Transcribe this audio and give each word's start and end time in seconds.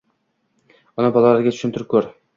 uni 1.03 1.13
bolalarga 1.19 1.55
tushuntirib 1.57 1.91
ko‘r. 1.95 2.13